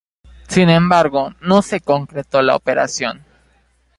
Sin 0.47 0.71
embargo, 0.71 1.35
no 1.41 1.61
se 1.61 1.79
concretó 1.81 2.41
la 2.41 2.55
operación. 2.55 3.23